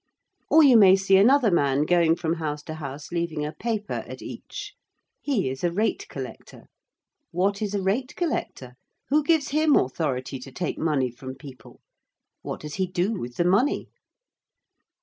[0.49, 4.19] Or you may see another man going from house to house leaving a paper at
[4.23, 4.73] each.
[5.21, 6.65] He is a rate collector.
[7.29, 8.73] What is a rate collector?
[9.09, 11.81] Who gives him authority to take money from people?
[12.41, 13.89] What does he do with the money?